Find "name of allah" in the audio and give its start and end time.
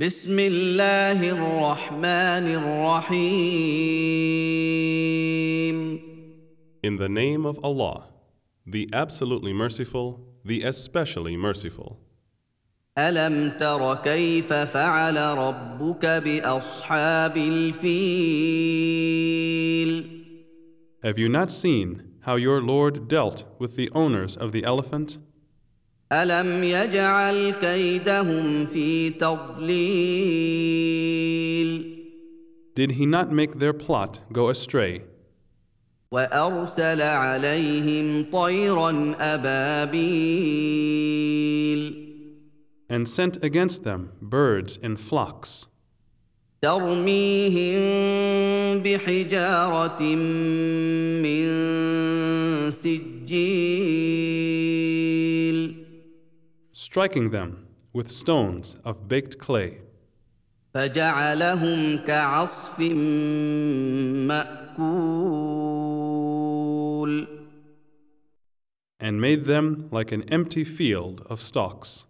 7.10-8.06